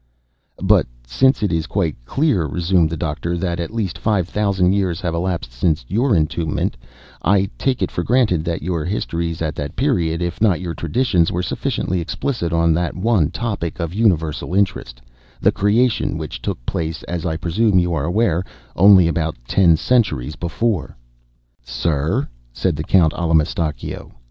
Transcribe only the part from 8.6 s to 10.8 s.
your histories at that period, if not your